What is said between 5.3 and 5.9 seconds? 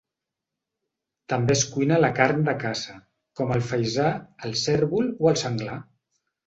el senglar.